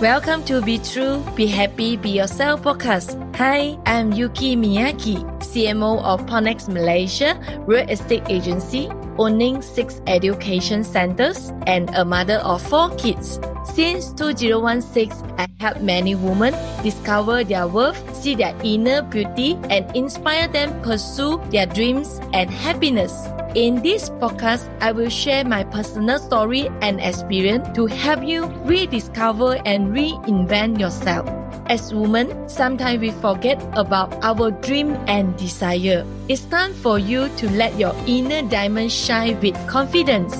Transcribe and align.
Welcome 0.00 0.44
to 0.44 0.60
Be 0.60 0.76
True, 0.76 1.24
Be 1.34 1.46
Happy, 1.46 1.96
Be 1.96 2.10
Yourself 2.10 2.60
podcast. 2.60 3.16
Hi, 3.36 3.78
I'm 3.86 4.12
Yuki 4.12 4.54
Miyaki, 4.54 5.24
CMO 5.40 6.02
of 6.04 6.20
PropNex 6.26 6.68
Malaysia, 6.68 7.40
real 7.64 7.88
estate 7.88 8.24
agency, 8.28 8.90
owning 9.16 9.62
six 9.62 10.02
education 10.06 10.84
centers 10.84 11.50
and 11.66 11.88
a 11.94 12.04
mother 12.04 12.44
of 12.44 12.60
four 12.60 12.90
kids. 12.96 13.40
Since 13.72 14.12
2016, 14.12 15.16
I 15.38 15.48
help 15.60 15.80
many 15.80 16.14
women 16.14 16.52
discover 16.82 17.42
their 17.42 17.66
worth, 17.66 17.96
see 18.14 18.34
their 18.34 18.54
inner 18.62 19.00
beauty, 19.00 19.56
and 19.70 19.88
inspire 19.96 20.46
them 20.46 20.78
pursue 20.82 21.40
their 21.48 21.64
dreams 21.64 22.20
and 22.34 22.50
happiness. 22.50 23.28
In 23.56 23.80
this 23.80 24.12
podcast, 24.20 24.68
I 24.84 24.92
will 24.92 25.08
share 25.08 25.40
my 25.40 25.64
personal 25.64 26.20
story 26.20 26.68
and 26.84 27.00
experience 27.00 27.64
to 27.72 27.88
help 27.88 28.20
you 28.20 28.52
rediscover 28.68 29.56
and 29.64 29.96
reinvent 29.96 30.76
yourself. 30.76 31.24
As 31.64 31.88
women, 31.88 32.36
sometimes 32.52 33.00
we 33.00 33.16
forget 33.16 33.56
about 33.72 34.12
our 34.20 34.52
dream 34.60 34.92
and 35.08 35.32
desire. 35.40 36.04
It's 36.28 36.44
time 36.52 36.76
for 36.76 37.00
you 37.00 37.32
to 37.40 37.48
let 37.56 37.80
your 37.80 37.96
inner 38.04 38.44
diamond 38.44 38.92
shine 38.92 39.40
with 39.40 39.56
confidence. 39.64 40.36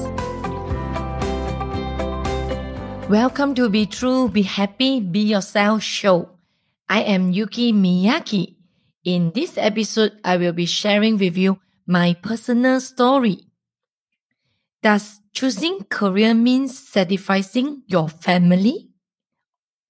Welcome 3.09 3.57
to 3.57 3.73
Be 3.73 3.88
True, 3.88 4.29
Be 4.29 4.43
Happy, 4.43 5.01
Be 5.01 5.21
Yourself 5.21 5.80
show. 5.80 6.37
I 6.85 7.01
am 7.01 7.33
Yuki 7.33 7.73
Miyaki. 7.73 8.60
In 9.09 9.33
this 9.33 9.57
episode, 9.57 10.21
I 10.23 10.37
will 10.37 10.52
be 10.52 10.66
sharing 10.66 11.16
with 11.16 11.38
you 11.38 11.65
my 11.87 12.15
personal 12.15 12.81
story. 12.81 13.47
Does 14.83 15.21
choosing 15.33 15.85
career 15.89 16.35
mean 16.35 16.69
sacrificing 16.69 17.83
your 17.87 18.09
family? 18.09 18.91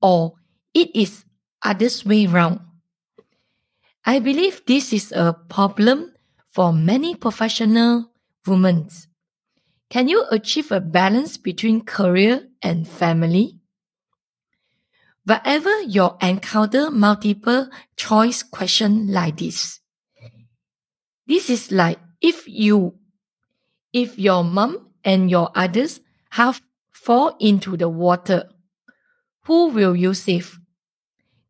Or 0.01 0.35
it 0.75 0.95
is 0.95 1.25
others 1.63 2.05
way 2.05 2.27
round? 2.27 2.61
I 4.05 4.21
believe 4.21 4.63
this 4.67 4.93
is 4.93 5.13
a 5.13 5.33
problem 5.49 6.15
for 6.53 6.73
many 6.73 7.15
professional 7.15 8.13
women. 8.47 8.89
Can 9.91 10.09
you 10.09 10.25
achieve 10.31 10.71
a 10.71 10.81
balance 10.81 11.37
between 11.37 11.81
career 11.83 12.49
and 12.63 12.87
family? 12.87 13.59
Wherever 15.25 15.83
you 15.83 16.11
encounter 16.23 16.91
multiple 16.91 17.69
choice 17.97 18.43
question 18.45 19.13
like 19.13 19.39
this, 19.39 19.81
this 21.27 21.51
is 21.51 21.73
like 21.73 21.99
if 22.21 22.47
you, 22.49 22.95
if 23.93 24.19
your 24.19 24.45
mom 24.45 24.91
and 25.05 25.31
your 25.31 25.51
others 25.55 26.01
have 26.31 26.61
fall 26.93 27.37
into 27.41 27.77
the 27.77 27.89
water, 27.89 28.49
who 29.45 29.69
will 29.69 29.95
you 29.95 30.15
save? 30.15 30.59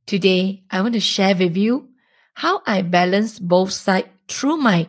Today, 0.07 0.65
I 0.71 0.83
want 0.83 0.95
to 0.95 1.01
share 1.01 1.35
with 1.35 1.57
you 1.57 1.89
how 2.35 2.63
I 2.67 2.83
balance 2.83 3.39
both 3.39 3.73
sides 3.73 4.09
through 4.29 4.59
my 4.59 4.89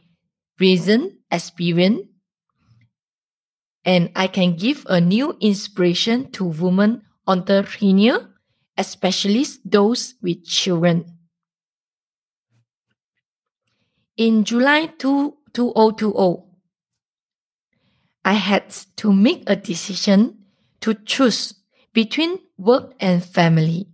reason, 0.59 1.19
experience, 1.31 2.01
and 3.85 4.11
I 4.15 4.27
can 4.27 4.55
give 4.55 4.85
a 4.89 4.99
new 4.99 5.37
inspiration 5.39 6.29
to 6.33 6.43
women 6.43 7.03
entrepreneurs, 7.25 8.23
especially 8.77 9.45
those 9.63 10.15
with 10.21 10.45
children. 10.45 11.16
In 14.17 14.45
July 14.45 14.87
2, 14.97 15.37
2020, 15.53 16.41
I 18.25 18.33
had 18.33 18.71
to 18.97 19.13
make 19.13 19.43
a 19.45 19.55
decision 19.55 20.39
to 20.81 20.95
choose 20.95 21.53
between 21.93 22.39
work 22.57 22.95
and 22.99 23.23
family. 23.23 23.85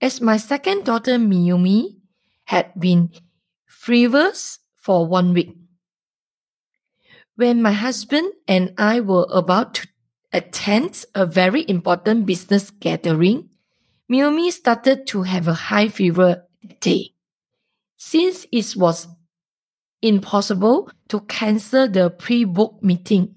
As 0.00 0.22
my 0.22 0.38
second 0.38 0.86
daughter 0.86 1.18
Miyumi 1.18 2.00
had 2.44 2.72
been 2.80 3.10
frivolous 3.66 4.60
for 4.74 5.06
one 5.06 5.34
week. 5.34 5.54
When 7.36 7.60
my 7.60 7.72
husband 7.72 8.32
and 8.48 8.72
I 8.78 9.00
were 9.00 9.26
about 9.30 9.74
to 9.74 9.88
attend 10.32 11.04
a 11.14 11.26
very 11.26 11.68
important 11.68 12.24
business 12.24 12.70
gathering, 12.70 13.50
Miyumi 14.10 14.50
started 14.50 15.06
to 15.08 15.24
have 15.24 15.46
a 15.48 15.68
high 15.68 15.88
fever 15.88 16.44
that 16.62 16.80
day. 16.80 17.12
Since 17.98 18.46
it 18.50 18.74
was 18.74 19.06
impossible 20.02 20.90
to 21.08 21.20
cancel 21.20 21.88
the 21.88 22.10
pre-booked 22.10 22.82
meeting. 22.82 23.34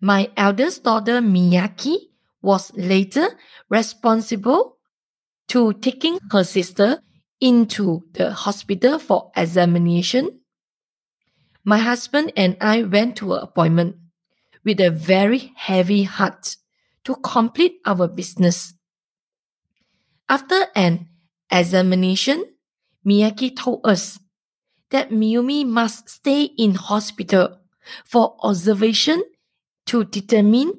My 0.00 0.30
eldest 0.36 0.84
daughter 0.84 1.20
Miyaki 1.20 1.96
was 2.42 2.72
later 2.74 3.28
responsible 3.68 4.78
to 5.48 5.72
taking 5.74 6.18
her 6.30 6.44
sister 6.44 7.02
into 7.40 8.04
the 8.12 8.32
hospital 8.32 8.98
for 8.98 9.32
examination. 9.36 10.40
My 11.64 11.78
husband 11.78 12.32
and 12.36 12.56
I 12.60 12.82
went 12.82 13.16
to 13.16 13.34
an 13.34 13.42
appointment 13.42 13.96
with 14.64 14.80
a 14.80 14.90
very 14.90 15.52
heavy 15.56 16.04
heart 16.04 16.56
to 17.04 17.16
complete 17.16 17.80
our 17.84 18.08
business. 18.08 18.74
After 20.28 20.66
an 20.76 21.08
examination, 21.50 22.44
Miyaki 23.04 23.56
told 23.56 23.80
us 23.84 24.19
that 24.90 25.10
Miyumi 25.10 25.66
must 25.66 26.08
stay 26.08 26.44
in 26.56 26.74
hospital 26.74 27.58
for 28.04 28.36
observation 28.42 29.22
to 29.86 30.04
determine 30.04 30.78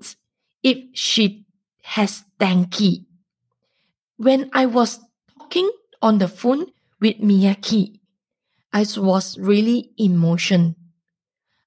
if 0.64 0.78
she 0.94 1.46
has 1.84 2.24
dengue. 2.40 3.06
When 4.18 4.50
I 4.54 4.66
was 4.68 5.00
talking 5.38 5.70
on 6.02 6.20
the 6.20 6.28
phone 6.28 6.68
with 7.00 7.18
Miyaki, 7.18 8.00
I 8.72 8.86
was 8.98 9.38
really 9.38 9.92
emotional. 9.98 10.76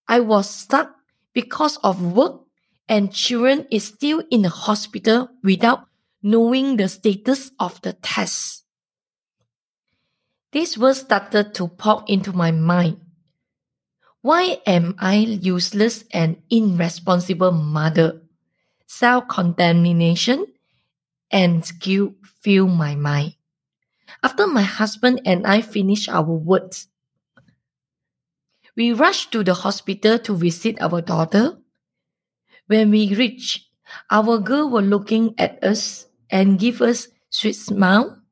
I 0.09 0.21
was 0.21 0.49
stuck 0.49 0.95
because 1.33 1.77
of 1.79 2.15
work 2.15 2.43
and 2.89 3.13
children 3.13 3.67
is 3.71 3.85
still 3.85 4.23
in 4.31 4.43
the 4.43 4.49
hospital 4.51 5.29
without 5.43 5.87
knowing 6.23 6.77
the 6.77 6.89
status 6.89 7.51
of 7.59 7.81
the 7.83 7.93
test. 7.95 8.64
These 10.55 10.79
words 10.79 11.01
started 11.01 11.51
to 11.59 11.67
pop 11.67 12.09
into 12.09 12.33
my 12.33 12.55
mind. 12.55 13.03
Why 14.23 14.63
am 14.65 14.95
I 15.03 15.17
useless 15.17 16.05
and 16.15 16.39
irresponsible 16.49 17.51
mother? 17.51 18.23
Self-contamination 18.87 20.47
and 21.33 21.67
guilt 21.81 22.15
fill 22.39 22.69
my 22.69 22.95
mind. 22.95 23.35
After 24.23 24.47
my 24.47 24.63
husband 24.63 25.23
and 25.27 25.45
I 25.45 25.61
finished 25.61 26.09
our 26.09 26.23
words, 26.23 26.87
we 28.77 28.93
rushed 28.93 29.33
to 29.33 29.43
the 29.43 29.55
hospital 29.55 30.21
to 30.21 30.37
visit 30.37 30.81
our 30.81 31.03
daughter. 31.03 31.59
When 32.69 32.95
we 32.95 33.13
reached, 33.13 33.67
our 34.09 34.39
girl 34.39 34.71
were 34.71 34.87
looking 34.87 35.35
at 35.37 35.59
us 35.65 36.07
and 36.31 36.61
give 36.61 36.81
us 36.81 37.09
sweet 37.29 37.59
smile 37.59 38.23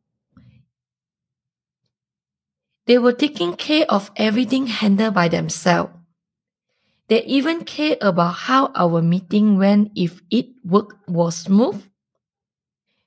they 2.86 2.98
were 2.98 3.12
taking 3.12 3.54
care 3.54 3.86
of 3.88 4.10
everything 4.16 4.66
handled 4.66 5.14
by 5.14 5.28
themselves. 5.28 5.92
They 7.08 7.24
even 7.24 7.64
cared 7.64 7.98
about 8.00 8.48
how 8.48 8.72
our 8.74 9.02
meeting 9.02 9.58
went 9.58 9.92
if 9.94 10.22
it 10.30 10.46
work 10.64 10.96
was 11.06 11.36
smooth. 11.36 11.82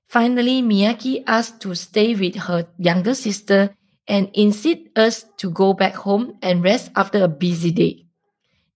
Finally, 0.08 0.62
Miyaki 0.62 1.24
asked 1.26 1.60
to 1.62 1.74
stay 1.76 2.16
with 2.16 2.36
her 2.36 2.68
younger 2.78 3.16
sister 3.16 3.76
and 4.08 4.30
insist 4.34 4.82
us 4.96 5.26
to 5.38 5.50
go 5.50 5.74
back 5.74 5.96
home 5.96 6.38
and 6.42 6.64
rest 6.64 6.92
after 6.96 7.24
a 7.24 7.28
busy 7.28 7.72
day. 7.72 8.06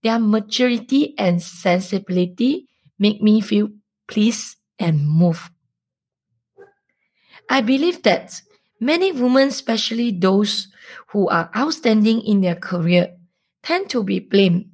Their 0.01 0.19
maturity 0.19 1.13
and 1.17 1.41
sensibility 1.41 2.67
make 2.97 3.21
me 3.21 3.41
feel 3.41 3.69
pleased 4.07 4.57
and 4.79 5.07
moved. 5.07 5.51
I 7.49 7.61
believe 7.61 8.03
that 8.03 8.41
many 8.79 9.11
women, 9.11 9.49
especially 9.49 10.11
those 10.11 10.67
who 11.07 11.27
are 11.29 11.49
outstanding 11.55 12.21
in 12.21 12.41
their 12.41 12.55
career 12.55 13.15
tend 13.63 13.89
to 13.89 14.03
be 14.03 14.19
blamed. 14.19 14.69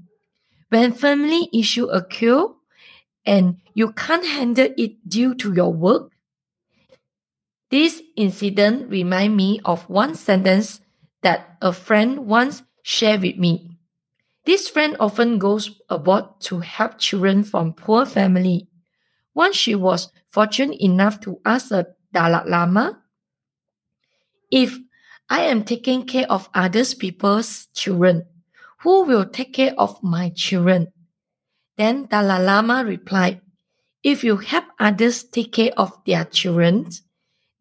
When 0.70 0.94
family 0.94 1.50
issue 1.54 1.86
occur 1.86 2.48
and 3.26 3.58
you 3.74 3.92
can't 3.94 4.26
handle 4.26 4.70
it 4.78 5.08
due 5.08 5.36
to 5.36 5.54
your 5.54 5.74
work, 5.74 6.12
this 7.72 8.02
incident 8.16 8.90
remind 8.90 9.36
me 9.36 9.60
of 9.66 9.90
one 9.90 10.16
sentence 10.16 10.82
that 11.22 11.58
a 11.62 11.74
friend 11.74 12.28
once 12.28 12.64
shared 12.84 13.22
with 13.22 13.38
me. 13.38 13.78
This 14.46 14.70
friend 14.70 14.96
often 15.00 15.40
goes 15.40 15.82
abroad 15.90 16.40
to 16.42 16.60
help 16.60 17.00
children 17.00 17.44
from 17.44 17.74
poor 17.74 18.06
family. 18.06 18.68
Once 19.34 19.56
she 19.56 19.74
was 19.74 20.12
fortunate 20.28 20.80
enough 20.80 21.20
to 21.22 21.42
ask 21.44 21.72
a 21.72 21.88
Dalai 22.14 22.48
Lama 22.48 23.02
if 24.56 24.80
I 25.30 25.42
am 25.42 25.66
taking 25.66 26.06
care 26.06 26.32
of 26.32 26.50
others 26.54 26.94
people's 26.94 27.68
children. 27.76 28.26
Who 28.84 29.04
will 29.04 29.26
take 29.26 29.54
care 29.54 29.74
of 29.78 30.02
my 30.02 30.30
children? 30.30 30.94
Then 31.76 32.06
Dalai 32.06 32.42
Lama 32.42 32.86
replied, 32.86 33.42
if 34.02 34.24
you 34.24 34.38
help 34.38 34.66
others 34.80 35.24
take 35.24 35.52
care 35.52 35.74
of 35.76 35.92
their 36.06 36.24
children, 36.24 36.88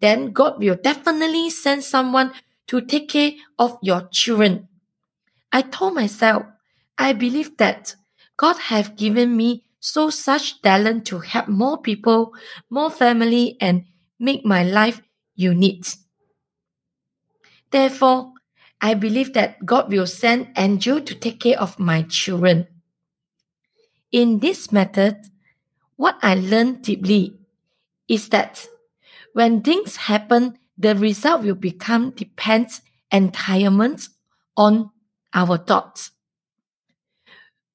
then 0.01 0.31
God 0.31 0.61
will 0.61 0.77
definitely 0.77 1.51
send 1.51 1.83
someone 1.83 2.33
to 2.69 2.81
take 2.81 3.09
care 3.09 3.33
of 3.59 3.77
your 3.83 4.07
children. 4.13 4.69
I 5.51 5.63
told 5.63 5.95
myself, 5.95 6.45
I 6.97 7.13
believe 7.13 7.57
that 7.57 7.97
God 8.37 8.57
have 8.71 8.95
given 8.95 9.37
me 9.37 9.65
so 9.81 10.11
such 10.11 10.63
talent 10.63 11.07
to 11.07 11.19
help 11.19 11.49
more 11.49 11.81
people, 11.81 12.35
more 12.71 12.91
family, 12.91 13.57
and 13.61 13.85
make 14.21 14.45
my 14.45 14.63
life 14.63 15.03
unique. 15.35 15.87
Therefore, 17.75 18.35
I 18.81 18.95
believe 18.95 19.33
that 19.33 19.67
God 19.67 19.91
will 19.91 20.07
send 20.07 20.47
angel 20.57 21.01
to 21.01 21.13
take 21.13 21.41
care 21.41 21.59
of 21.59 21.81
my 21.81 22.03
children. 22.03 22.69
In 24.13 24.39
this 24.39 24.71
method, 24.71 25.17
what 25.97 26.17
I 26.23 26.37
learned 26.37 26.83
deeply 26.83 27.37
is 28.07 28.29
that 28.29 28.65
when 29.33 29.61
things 29.61 29.97
happen, 30.07 30.57
the 30.79 30.95
result 30.95 31.43
will 31.43 31.57
become 31.57 32.11
depends 32.11 32.81
entirely 33.11 33.97
on 34.57 34.91
our 35.35 35.59
thoughts. 35.59 36.13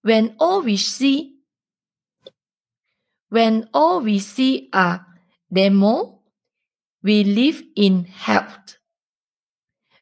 When 0.01 0.37
all 0.39 0.61
we 0.61 0.77
see, 0.77 1.35
when 3.27 3.67
all 3.73 3.99
we 3.99 4.19
see 4.19 4.69
are 4.71 5.05
demo, 5.51 6.21
we 7.03 7.25
live 7.25 7.61
in 7.75 8.05
health. 8.05 8.78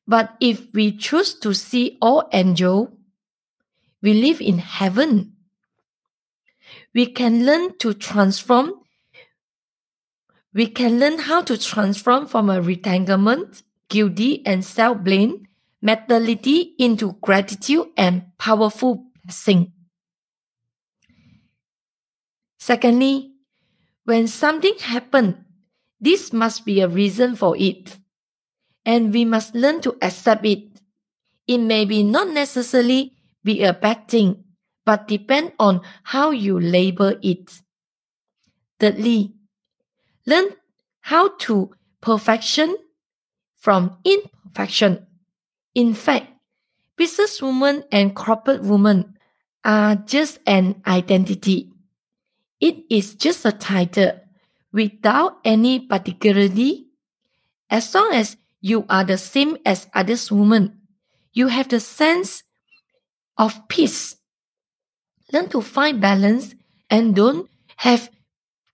But 0.07 0.36
if 0.39 0.74
we 0.74 0.95
choose 0.95 1.33
to 1.39 1.54
see 1.54 1.98
all 2.01 2.30
angel, 2.31 2.98
we 4.01 4.13
live 4.13 4.39
in 4.39 4.59
heaven. 4.59 5.33
We 6.94 7.07
can 7.07 7.45
learn 7.45 7.77
to 7.80 7.94
transform. 7.94 8.74
We 10.54 10.68
can 10.68 11.00
learn 11.00 11.19
how 11.19 11.42
to 11.42 11.57
transform 11.57 12.25
from 12.25 12.50
a 12.50 12.62
retanglement, 12.62 13.63
guilty 13.89 14.45
and 14.45 14.63
self-blame 14.63 15.48
mentality 15.81 16.74
into 16.80 17.13
gratitude 17.21 17.88
and 17.98 18.25
powerful 18.38 19.06
blessing. 19.24 19.74
Secondly, 22.57 23.33
when 24.06 24.27
something 24.27 24.75
happened, 24.80 25.44
this 26.00 26.31
must 26.31 26.65
be 26.65 26.80
a 26.81 26.88
reason 26.88 27.36
for 27.36 27.56
it 27.57 27.98
and 28.88 29.13
we 29.13 29.25
must 29.25 29.54
learn 29.54 29.81
to 29.81 29.98
accept 30.01 30.45
it. 30.45 30.63
It 31.45 31.57
may 31.57 31.84
be 31.84 32.04
not 32.04 32.30
necessarily 32.30 33.13
be 33.44 33.62
a 33.63 33.74
bad 33.74 34.07
thing, 34.07 34.45
but 34.86 35.10
depend 35.10 35.51
on 35.60 35.81
how 36.04 36.31
you 36.31 36.57
label 36.57 37.13
it. 37.22 37.51
Thirdly, 38.80 39.34
learn 40.25 40.56
how 41.01 41.36
to 41.39 41.75
perfection 42.00 42.78
from 43.57 43.98
imperfection. 44.06 45.06
In 45.75 45.94
fact, 45.94 46.31
businesswoman 46.98 47.83
and 47.92 48.16
corporate 48.16 48.63
woman 48.63 49.18
are 49.66 49.95
just 49.95 50.40
an 50.48 50.81
identity. 50.88 51.74
It 52.62 52.86
is 52.90 53.16
just 53.16 53.44
a 53.44 53.51
title 53.51 54.13
without 54.72 55.40
any 55.44 55.81
particularity. 55.81 56.86
As 57.69 57.94
long 57.94 58.13
as 58.13 58.38
you 58.62 58.86
are 58.89 59.04
the 59.04 59.18
same 59.18 59.57
as 59.65 59.88
others 59.94 60.31
women. 60.31 60.81
You 61.33 61.48
have 61.48 61.69
the 61.69 61.80
sense 61.80 62.44
of 63.38 63.68
peace. 63.68 64.15
Learn 65.31 65.50
to 65.50 65.62
find 65.62 66.01
balance 66.01 66.56
and 66.89 67.15
don't 67.15 67.50
have 67.77 68.09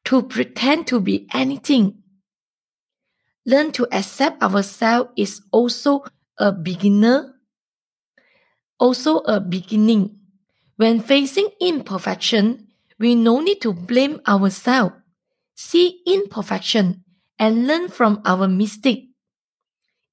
to 0.06 0.24
pretend 0.24 0.88
to 0.88 1.00
be 1.00 1.28
anything. 1.34 2.04
Learn 3.46 3.72
to 3.74 3.88
accept 3.92 4.42
ourselves 4.42 5.10
is 5.18 5.42
also 5.52 6.06
a 6.38 6.52
beginner, 6.52 7.36
also 8.80 9.20
a 9.20 9.40
beginning. 9.40 10.18
When 10.78 11.02
facing 11.02 11.50
imperfection, 11.60 12.68
we 13.00 13.16
no 13.16 13.42
need 13.42 13.62
to 13.62 13.74
blame 13.74 14.22
ourselves. 14.28 14.96
See 15.56 16.02
imperfection 16.08 17.04
and 17.38 17.68
learn 17.68 17.90
from 17.90 18.22
our 18.26 18.48
mistake 18.48 19.13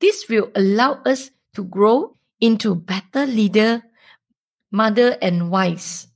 this 0.00 0.28
will 0.28 0.50
allow 0.54 1.02
us 1.04 1.30
to 1.54 1.64
grow 1.64 2.16
into 2.40 2.74
better 2.74 3.26
leader, 3.26 3.82
mother 4.70 5.16
and 5.20 5.50
wives. 5.50 6.08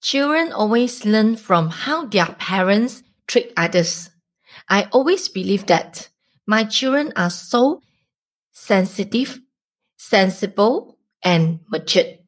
Children 0.00 0.52
always 0.52 1.04
learn 1.04 1.36
from 1.36 1.70
how 1.70 2.06
their 2.06 2.26
parents 2.26 3.02
treat 3.26 3.52
others. 3.56 4.10
I 4.68 4.88
always 4.92 5.28
believe 5.28 5.66
that 5.66 6.08
my 6.46 6.64
children 6.64 7.12
are 7.16 7.30
so 7.30 7.82
sensitive, 8.52 9.40
sensible, 9.96 10.98
and 11.22 11.60
matured. 11.68 12.18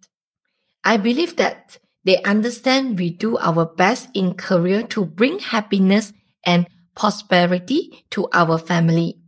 I 0.84 0.96
believe 0.96 1.36
that 1.36 1.78
they 2.04 2.22
understand 2.22 2.98
we 2.98 3.10
do 3.10 3.36
our 3.38 3.66
best 3.66 4.08
in 4.14 4.34
career 4.34 4.82
to 4.88 5.04
bring 5.04 5.38
happiness 5.38 6.12
and 6.44 6.66
prosperity 6.94 8.04
to 8.10 8.28
our 8.32 8.58
family. 8.58 9.19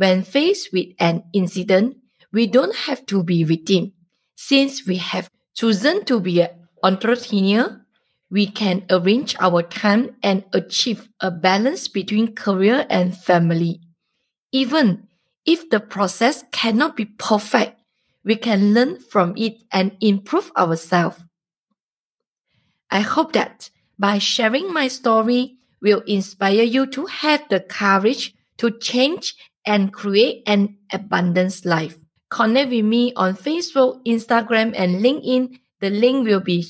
When 0.00 0.22
faced 0.22 0.72
with 0.72 0.96
an 0.98 1.24
incident, 1.34 1.98
we 2.32 2.46
don't 2.46 2.74
have 2.88 3.04
to 3.12 3.22
be 3.22 3.44
victim. 3.44 3.92
Since 4.34 4.86
we 4.86 4.96
have 4.96 5.28
chosen 5.54 6.06
to 6.06 6.18
be 6.20 6.40
an 6.40 6.48
entrepreneur, 6.82 7.84
we 8.30 8.46
can 8.46 8.86
arrange 8.88 9.36
our 9.38 9.62
time 9.62 10.16
and 10.22 10.44
achieve 10.54 11.10
a 11.20 11.30
balance 11.30 11.86
between 11.86 12.34
career 12.34 12.86
and 12.88 13.14
family. 13.14 13.82
Even 14.52 15.06
if 15.44 15.68
the 15.68 15.80
process 15.80 16.44
cannot 16.50 16.96
be 16.96 17.04
perfect, 17.04 17.78
we 18.24 18.36
can 18.36 18.72
learn 18.72 19.00
from 19.00 19.34
it 19.36 19.64
and 19.70 19.98
improve 20.00 20.50
ourselves. 20.56 21.20
I 22.90 23.00
hope 23.00 23.34
that 23.34 23.68
by 23.98 24.16
sharing 24.16 24.72
my 24.72 24.88
story 24.88 25.58
will 25.82 26.00
inspire 26.06 26.62
you 26.62 26.86
to 26.86 27.04
have 27.04 27.46
the 27.50 27.60
courage 27.60 28.32
to 28.56 28.70
change 28.70 29.34
and 29.70 29.92
create 29.92 30.42
an 30.50 30.74
abundance 30.92 31.64
life. 31.64 31.96
Connect 32.28 32.70
with 32.70 32.84
me 32.84 33.14
on 33.14 33.36
Facebook, 33.36 34.02
Instagram, 34.04 34.74
and 34.74 34.98
LinkedIn. 34.98 35.62
The 35.78 35.90
link 35.90 36.26
will 36.26 36.40
be 36.40 36.66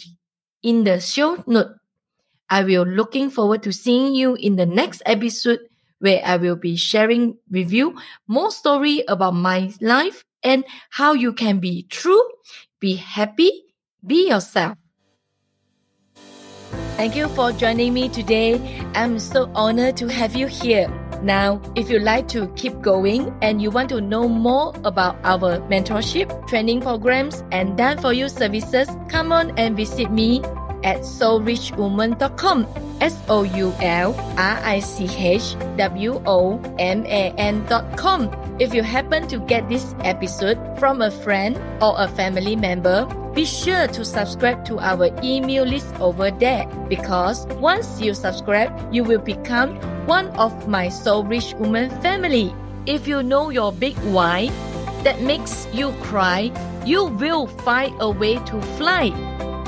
in 0.63 0.85
the 0.85 1.01
show 1.01 1.43
note. 1.47 1.81
I 2.51 2.63
will 2.63 2.85
looking 2.85 3.31
forward 3.31 3.63
to 3.63 3.73
seeing 3.73 4.15
you 4.15 4.35
in 4.35 4.57
the 4.57 4.67
next 4.67 5.01
episode 5.07 5.61
where 5.99 6.21
I 6.25 6.37
will 6.37 6.57
be 6.57 6.77
sharing 6.77 7.39
with 7.51 7.73
you 7.73 7.97
more 8.29 8.51
story 8.51 9.03
about 9.09 9.33
my 9.33 9.73
life 9.81 10.25
and 10.45 10.65
how 10.91 11.15
you 11.15 11.33
can 11.33 11.59
be 11.59 11.85
true, 11.89 12.23
be 12.81 12.97
happy, 12.97 13.65
be 14.05 14.29
yourself. 14.29 14.77
Thank 16.97 17.17
you 17.17 17.29
for 17.29 17.53
joining 17.53 17.95
me 17.95 18.11
today. 18.11 18.61
I'm 18.95 19.19
so 19.19 19.51
honored 19.55 19.97
to 19.99 20.09
have 20.09 20.37
you 20.37 20.49
here. 20.49 20.93
Now, 21.23 21.61
if 21.75 21.91
you'd 21.91 22.03
like 22.03 22.29
to 22.29 22.49
keep 22.57 22.81
going 22.81 23.35
and 23.43 23.61
you 23.61 23.71
want 23.71 23.89
to 23.91 24.01
know 24.01 24.29
more 24.29 24.75
about 24.85 25.17
our 25.25 25.59
mentorship, 25.69 26.49
training 26.49 26.81
programs, 26.81 27.45
and 27.53 27.77
done 27.77 27.99
for 27.99 28.13
you 28.13 28.29
services, 28.29 28.89
come 29.09 29.33
on 29.33 29.51
and 29.59 29.77
visit 29.77 30.11
me 30.11 30.43
at 30.83 31.01
soulrichwoman.com. 31.01 32.67
S 33.01 33.19
O 33.29 33.43
U 33.43 33.73
L 33.81 34.15
R 34.37 34.61
I 34.63 34.81
C 34.81 35.05
H 35.09 35.57
W 35.77 36.23
O 36.27 36.61
M 36.79 37.05
A 37.07 37.33
N.com. 37.37 38.50
If 38.61 38.75
you 38.75 38.83
happen 38.83 39.27
to 39.29 39.39
get 39.39 39.71
this 39.71 39.95
episode 40.05 40.61
from 40.79 41.01
a 41.01 41.11
friend 41.11 41.57
or 41.81 41.95
a 41.97 42.07
family 42.07 42.57
member, 42.57 43.09
be 43.33 43.47
sure 43.47 43.87
to 43.89 44.05
subscribe 44.05 44.67
to 44.67 44.79
our 44.79 45.09
email 45.25 45.65
list 45.65 45.89
over 45.99 46.31
there 46.31 46.67
because 46.87 47.47
once 47.57 48.03
you 48.03 48.13
subscribe, 48.13 48.69
you 48.93 49.03
will 49.03 49.19
become 49.19 49.81
one 50.05 50.29
of 50.37 50.69
my 50.69 50.91
Soul 50.91 51.25
Rich 51.25 51.55
Woman 51.55 51.89
family. 52.03 52.53
If 52.85 53.09
you 53.09 53.23
know 53.23 53.49
your 53.49 53.73
big 53.73 53.97
why 54.13 54.53
that 55.05 55.23
makes 55.23 55.67
you 55.73 55.93
cry, 56.05 56.53
you 56.85 57.07
will 57.07 57.47
find 57.65 57.97
a 57.99 58.11
way 58.11 58.37
to 58.45 58.61
fly. 58.77 59.09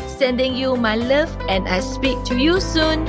Sending 0.06 0.54
you 0.54 0.76
my 0.76 0.96
love 0.96 1.34
and 1.48 1.66
I 1.66 1.80
speak 1.80 2.22
to 2.24 2.36
you 2.36 2.60
soon. 2.60 3.08